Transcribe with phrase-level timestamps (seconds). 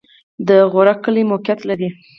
[0.47, 1.59] د غورک کلی موقعیت